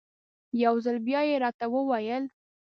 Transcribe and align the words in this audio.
یو 0.63 0.75
ځل 0.85 0.97
بیا 1.07 1.21
یې 1.29 1.35
راته 1.43 1.65
وویل. 1.73 2.23